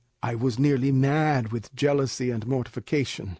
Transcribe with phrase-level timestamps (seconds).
[0.23, 3.29] I was nearly mad with jealousy and mortification.